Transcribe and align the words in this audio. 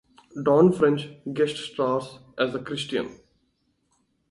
Dawn 0.45 0.73
French 0.73 1.11
guest 1.31 1.57
stars, 1.57 2.17
as 2.35 2.53
the 2.53 2.59
Christian. 2.59 3.19